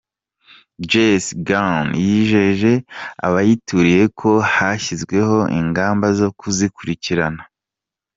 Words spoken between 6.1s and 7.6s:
zo kuzikurikirana.